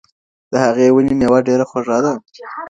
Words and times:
د 0.51 0.53
هغې 0.65 0.87
ونې 0.93 1.13
مېوه 1.19 1.39
ډېره 1.47 1.65
خوږه 1.69 1.97
ده. 2.05 2.13